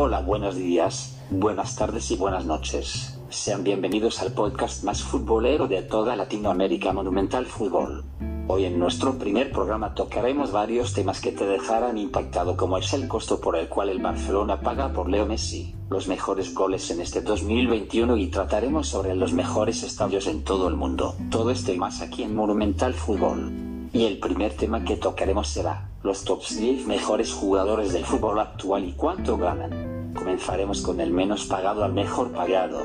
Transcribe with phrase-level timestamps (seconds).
[0.00, 3.18] Hola, buenos días, buenas tardes y buenas noches.
[3.30, 8.04] Sean bienvenidos al podcast más futbolero de toda Latinoamérica Monumental Fútbol.
[8.46, 13.08] Hoy en nuestro primer programa tocaremos varios temas que te dejarán impactado como es el
[13.08, 17.20] costo por el cual el Barcelona paga por Leo Messi, los mejores goles en este
[17.20, 21.16] 2021 y trataremos sobre los mejores estadios en todo el mundo.
[21.28, 23.67] Todo esto y más aquí en Monumental Fútbol.
[23.92, 28.84] Y el primer tema que tocaremos será los top 10 mejores jugadores del fútbol actual
[28.84, 30.12] y cuánto ganan.
[30.14, 32.82] Comenzaremos con el menos pagado al mejor pagado.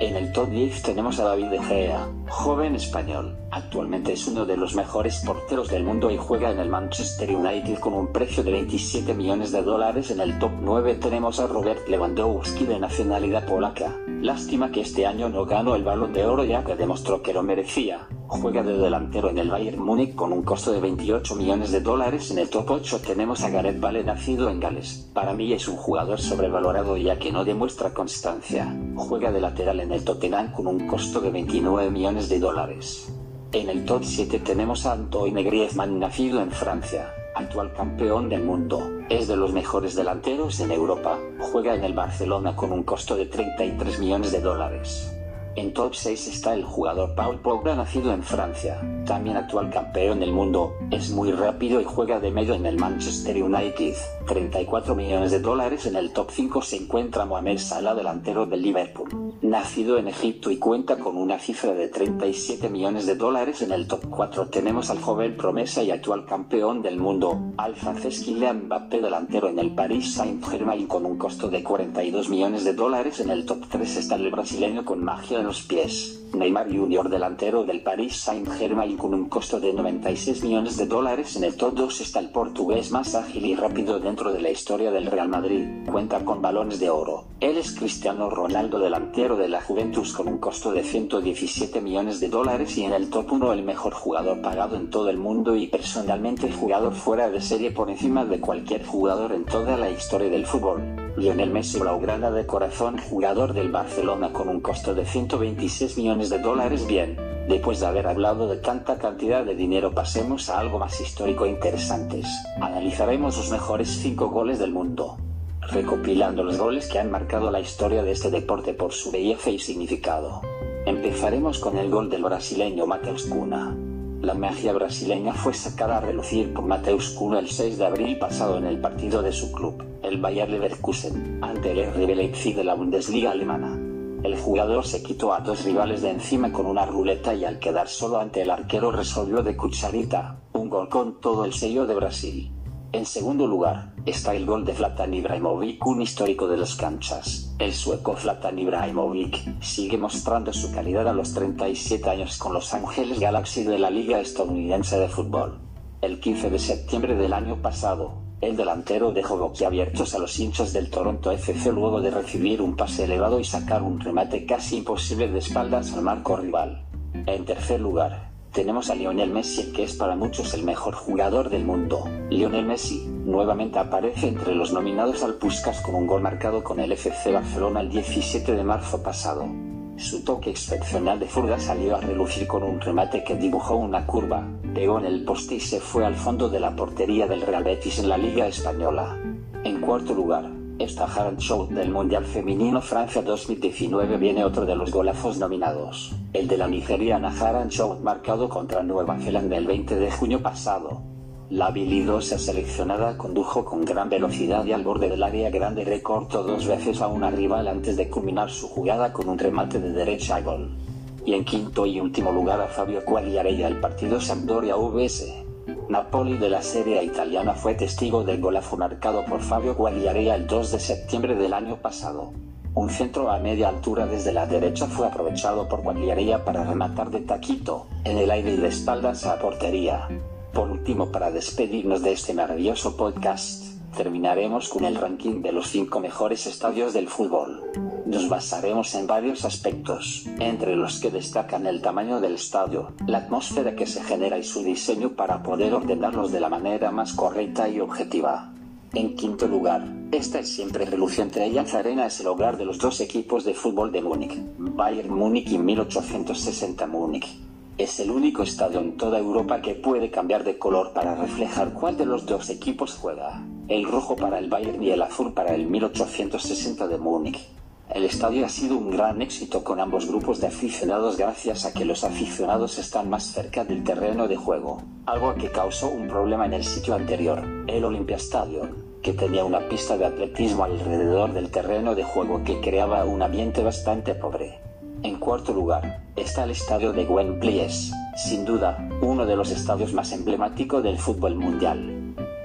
[0.00, 3.36] En el top 10 tenemos a David De Gea, joven español.
[3.54, 7.78] Actualmente es uno de los mejores porteros del mundo y juega en el Manchester United
[7.78, 10.10] con un precio de 27 millones de dólares.
[10.10, 13.94] En el top 9 tenemos a Robert Lewandowski de nacionalidad polaca.
[14.20, 17.44] Lástima que este año no ganó el balón de oro ya que demostró que lo
[17.44, 18.08] merecía.
[18.26, 22.32] Juega de delantero en el Bayern Múnich con un costo de 28 millones de dólares.
[22.32, 25.08] En el top 8 tenemos a Gareth Bale nacido en Gales.
[25.14, 28.76] Para mí es un jugador sobrevalorado ya que no demuestra constancia.
[28.96, 33.13] Juega de lateral en el Tottenham con un costo de 29 millones de dólares.
[33.54, 38.80] En el top 7 tenemos a Antoine Griezmann nacido en Francia actual campeón del mundo,
[39.08, 43.26] es de los mejores delanteros en Europa, juega en el Barcelona con un costo de
[43.26, 45.13] 33 millones de dólares.
[45.56, 50.32] En top 6 está el jugador Paul Pogba nacido en Francia, también actual campeón del
[50.32, 53.94] mundo, es muy rápido y juega de medio en el Manchester United.
[54.26, 59.34] 34 millones de dólares en el top 5 se encuentra Mohamed Salah delantero del Liverpool,
[59.42, 63.86] nacido en Egipto y cuenta con una cifra de 37 millones de dólares en el
[63.86, 69.00] top 4 tenemos al joven promesa y actual campeón del mundo, al francés Kylian Mbappé
[69.00, 73.46] delantero en el Paris Saint-Germain con un costo de 42 millones de dólares en el
[73.46, 76.20] top 3 está el brasileño con magia los pies.
[76.34, 77.08] Neymar Jr.
[77.08, 81.74] delantero del Paris Saint-Germain con un costo de 96 millones de dólares en el top
[81.74, 85.64] 2 está el portugués más ágil y rápido dentro de la historia del Real Madrid,
[85.90, 87.26] cuenta con balones de oro.
[87.38, 92.28] Él es Cristiano Ronaldo delantero de la Juventus con un costo de 117 millones de
[92.28, 95.68] dólares y en el top 1 el mejor jugador pagado en todo el mundo y
[95.68, 100.46] personalmente jugador fuera de serie por encima de cualquier jugador en toda la historia del
[100.46, 101.03] fútbol.
[101.16, 106.40] Lionel Messi Blaugrana de corazón jugador del Barcelona con un costo de 126 millones de
[106.40, 107.16] dólares bien.
[107.48, 111.50] Después de haber hablado de tanta cantidad de dinero pasemos a algo más histórico e
[111.50, 112.26] interesantes.
[112.60, 115.16] Analizaremos los mejores 5 goles del mundo.
[115.60, 119.60] Recopilando los goles que han marcado la historia de este deporte por su belleza y
[119.60, 120.42] significado.
[120.84, 123.72] Empezaremos con el gol del brasileño Mateus Cunha.
[124.20, 128.58] La magia brasileña fue sacada a relucir por Mateus Cunha el 6 de abril pasado
[128.58, 132.74] en el partido de su club, el Bayer Leverkusen, ante el RB Leipzig de la
[132.74, 133.76] Bundesliga alemana.
[134.22, 137.88] El jugador se quitó a dos rivales de encima con una ruleta y al quedar
[137.88, 142.52] solo ante el arquero resolvió de cucharita, un gol con todo el sello de Brasil.
[142.92, 147.52] En segundo lugar, está el gol de Zlatan Ibrahimovic, un histórico de las canchas.
[147.58, 153.18] El sueco Zlatan Ibrahimovic sigue mostrando su calidad a los 37 años con Los Ángeles
[153.18, 155.58] Galaxy de la Liga Estadounidense de Fútbol.
[156.00, 160.90] El 15 de septiembre del año pasado, el delantero dejó boquiabiertos a los hinchas del
[160.90, 165.38] Toronto FC luego de recibir un pase elevado y sacar un remate casi imposible de
[165.38, 166.84] espaldas al marco rival.
[167.26, 171.64] En tercer lugar, tenemos a Lionel Messi, que es para muchos el mejor jugador del
[171.64, 172.04] mundo.
[172.30, 176.92] Lionel Messi nuevamente aparece entre los nominados al Puskas con un gol marcado con el
[176.92, 179.73] FC Barcelona el 17 de marzo pasado.
[179.96, 184.44] Su toque excepcional de furga salió a relucir con un remate que dibujó una curva,
[184.74, 188.00] pegó en el poste y se fue al fondo de la portería del Real Betis
[188.00, 189.16] en la Liga Española.
[189.62, 190.50] En cuarto lugar,
[190.80, 196.48] está Haran Show del Mundial Femenino Francia 2019 viene otro de los golazos nominados, el
[196.48, 201.13] de la nigeriana Haran Show marcado contra Nueva Zelanda el 20 de junio pasado.
[201.54, 206.66] La habilidosa seleccionada condujo con gran velocidad y al borde del área grande recortó dos
[206.66, 210.40] veces a una rival antes de culminar su jugada con un remate de derecha a
[210.40, 210.76] gol.
[211.24, 215.44] Y en quinto y último lugar a Fabio Quagliarella el partido Sampdoria VS.
[215.88, 220.72] Napoli de la Serie italiana fue testigo del golazo marcado por Fabio Quagliarella el 2
[220.72, 222.32] de septiembre del año pasado.
[222.74, 227.20] Un centro a media altura desde la derecha fue aprovechado por Quagliarella para rematar de
[227.20, 230.08] taquito, en el aire y de espaldas a portería.
[230.54, 233.64] Por último, para despedirnos de este maravilloso podcast,
[233.96, 237.60] terminaremos con el ranking de los 5 mejores estadios del fútbol.
[238.06, 243.74] Nos basaremos en varios aspectos, entre los que destacan el tamaño del estadio, la atmósfera
[243.74, 247.80] que se genera y su diseño para poder ordenarlos de la manera más correcta y
[247.80, 248.52] objetiva.
[248.92, 253.00] En quinto lugar, esta es siempre reluciente Allianz Arena es el hogar de los dos
[253.00, 257.26] equipos de fútbol de Múnich, Bayern Múnich y 1860 Múnich.
[257.76, 261.96] Es el único estadio en toda Europa que puede cambiar de color para reflejar cuál
[261.96, 263.42] de los dos equipos juega.
[263.66, 267.48] el rojo para el Bayern y el azul para el 1860 de Múnich.
[267.92, 271.84] El estadio ha sido un gran éxito con ambos grupos de aficionados gracias a que
[271.84, 276.52] los aficionados están más cerca del terreno de juego, algo que causó un problema en
[276.52, 278.68] el sitio anterior, el Olympia Stadium,
[279.02, 283.64] que tenía una pista de atletismo alrededor del terreno de juego que creaba un ambiente
[283.64, 284.60] bastante pobre.
[285.04, 287.68] En cuarto lugar, está el estadio de Wembley,
[288.16, 291.94] sin duda, uno de los estadios más emblemáticos del fútbol mundial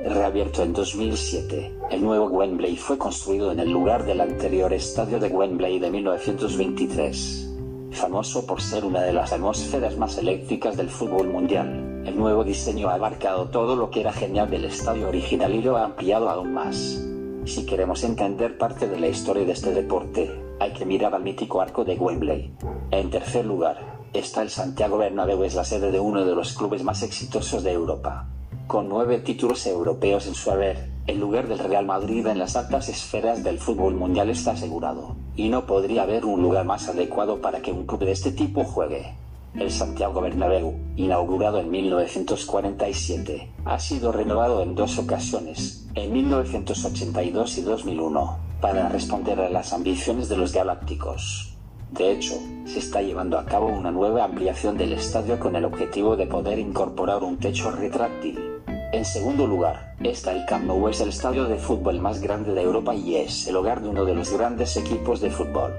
[0.06, 1.72] reabierto en 2007.
[1.90, 7.50] El nuevo Wembley fue construido en el lugar del anterior estadio de Wembley de 1923.
[7.92, 12.90] Famoso por ser una de las atmósferas más eléctricas del fútbol mundial, el nuevo diseño
[12.90, 16.54] ha abarcado todo lo que era genial del estadio original y lo ha ampliado aún
[16.54, 17.02] más.
[17.46, 21.62] Si queremos entender parte de la historia de este deporte, hay que mirar al mítico
[21.62, 22.54] arco de Wembley.
[22.92, 26.84] En tercer lugar, está el Santiago Bernabéu, es la sede de uno de los clubes
[26.84, 28.28] más exitosos de Europa
[28.70, 32.88] con nueve títulos europeos en su haber, el lugar del Real Madrid en las altas
[32.88, 37.64] esferas del fútbol mundial está asegurado, y no podría haber un lugar más adecuado para
[37.64, 39.16] que un club de este tipo juegue.
[39.56, 47.62] El Santiago Bernabéu, inaugurado en 1947, ha sido renovado en dos ocasiones, en 1982 y
[47.64, 51.56] 2001, para responder a las ambiciones de los galácticos.
[51.92, 52.36] De hecho,
[52.66, 56.60] se está llevando a cabo una nueva ampliación del estadio con el objetivo de poder
[56.60, 58.50] incorporar un techo retráctil
[58.92, 62.64] en segundo lugar, está el Camp Nou, es el estadio de fútbol más grande de
[62.64, 65.72] Europa y es el hogar de uno de los grandes equipos de fútbol.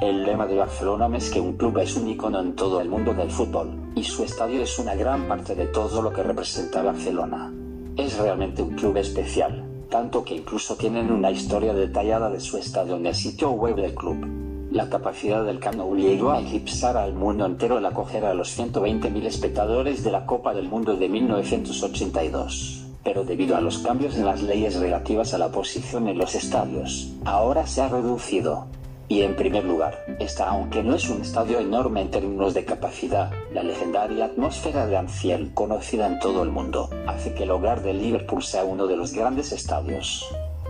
[0.00, 3.14] El lema de Barcelona es que un club es un icono en todo el mundo
[3.14, 7.52] del fútbol, y su estadio es una gran parte de todo lo que representa Barcelona.
[7.96, 12.96] Es realmente un club especial, tanto que incluso tienen una historia detallada de su estadio
[12.96, 14.26] en el sitio web del club.
[14.72, 19.24] La capacidad del Camp llegó a eclipsar al mundo entero al acoger a los 120.000
[19.24, 22.84] espectadores de la Copa del Mundo de 1982.
[23.04, 27.12] Pero debido a los cambios en las leyes relativas a la posición en los estadios,
[27.24, 28.66] ahora se ha reducido.
[29.08, 33.30] Y en primer lugar, está aunque no es un estadio enorme en términos de capacidad,
[33.52, 37.94] la legendaria atmósfera de Anfield, conocida en todo el mundo, hace que el hogar de
[37.94, 40.26] Liverpool sea uno de los grandes estadios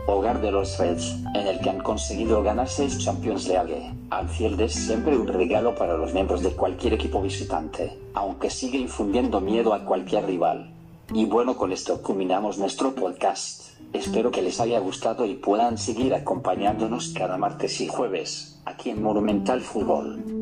[0.06, 3.92] hogar de los Reds, en el que han conseguido ganar seis Champions League.
[4.10, 9.40] Anfield es siempre un regalo para los miembros de cualquier equipo visitante, aunque sigue infundiendo
[9.40, 10.75] miedo a cualquier rival.
[11.12, 13.66] Y bueno, con esto culminamos nuestro podcast.
[13.92, 19.02] Espero que les haya gustado y puedan seguir acompañándonos cada martes y jueves, aquí en
[19.02, 20.35] Monumental Fútbol.